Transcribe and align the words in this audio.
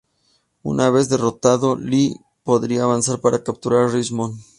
Una 0.63 0.89
vez 0.89 1.09
derrotado 1.09 1.75
Lee, 1.75 2.15
podría 2.43 2.85
avanzar 2.85 3.21
para 3.21 3.43
capturar 3.43 3.91
Richmond. 3.91 4.41